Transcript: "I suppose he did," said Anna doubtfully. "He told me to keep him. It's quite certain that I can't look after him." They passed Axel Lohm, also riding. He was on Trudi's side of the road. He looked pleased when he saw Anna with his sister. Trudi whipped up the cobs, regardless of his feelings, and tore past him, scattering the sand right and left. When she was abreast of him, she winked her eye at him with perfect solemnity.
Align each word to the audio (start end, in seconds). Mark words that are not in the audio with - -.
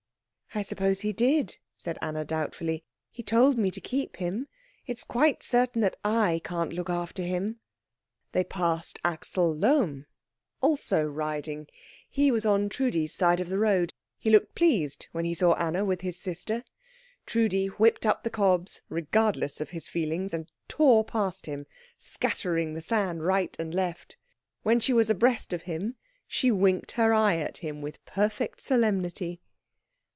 "I 0.53 0.63
suppose 0.63 0.99
he 0.99 1.13
did," 1.13 1.55
said 1.77 1.97
Anna 2.01 2.25
doubtfully. 2.25 2.83
"He 3.09 3.23
told 3.23 3.57
me 3.57 3.71
to 3.71 3.79
keep 3.79 4.17
him. 4.17 4.49
It's 4.85 5.05
quite 5.05 5.43
certain 5.43 5.79
that 5.79 5.95
I 6.03 6.41
can't 6.43 6.73
look 6.73 6.89
after 6.89 7.23
him." 7.23 7.61
They 8.33 8.43
passed 8.43 8.99
Axel 9.05 9.55
Lohm, 9.55 10.07
also 10.59 11.03
riding. 11.05 11.67
He 12.09 12.31
was 12.31 12.45
on 12.45 12.67
Trudi's 12.67 13.13
side 13.13 13.39
of 13.39 13.47
the 13.47 13.57
road. 13.59 13.93
He 14.19 14.29
looked 14.29 14.53
pleased 14.53 15.07
when 15.13 15.23
he 15.23 15.33
saw 15.33 15.53
Anna 15.53 15.85
with 15.85 16.01
his 16.01 16.19
sister. 16.19 16.65
Trudi 17.25 17.67
whipped 17.67 18.05
up 18.05 18.23
the 18.25 18.29
cobs, 18.29 18.81
regardless 18.89 19.61
of 19.61 19.69
his 19.69 19.87
feelings, 19.87 20.33
and 20.33 20.51
tore 20.67 21.05
past 21.05 21.45
him, 21.45 21.65
scattering 21.97 22.73
the 22.73 22.81
sand 22.81 23.23
right 23.23 23.55
and 23.57 23.73
left. 23.73 24.17
When 24.63 24.81
she 24.81 24.91
was 24.91 25.09
abreast 25.09 25.53
of 25.53 25.61
him, 25.61 25.95
she 26.27 26.51
winked 26.51 26.91
her 26.99 27.13
eye 27.13 27.37
at 27.37 27.59
him 27.59 27.79
with 27.81 28.03
perfect 28.03 28.59
solemnity. 28.59 29.39